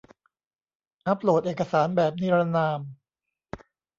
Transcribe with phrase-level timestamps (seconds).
[1.07, 2.79] อัพโหลดเอกสารแบบนิรนาม